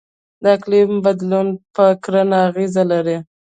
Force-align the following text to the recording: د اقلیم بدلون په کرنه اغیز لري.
د 0.43 0.43
اقلیم 0.55 0.91
بدلون 1.05 1.47
په 1.75 1.85
کرنه 2.03 2.37
اغیز 2.49 2.75
لري. 2.91 3.17